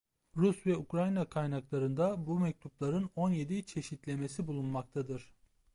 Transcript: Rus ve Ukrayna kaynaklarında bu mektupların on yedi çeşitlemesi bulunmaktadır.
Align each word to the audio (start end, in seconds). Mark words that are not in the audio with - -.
Rus 0.35 0.65
ve 0.65 0.75
Ukrayna 0.77 1.25
kaynaklarında 1.29 2.27
bu 2.27 2.39
mektupların 2.39 3.09
on 3.15 3.31
yedi 3.31 3.65
çeşitlemesi 3.65 4.47
bulunmaktadır. 4.47 5.33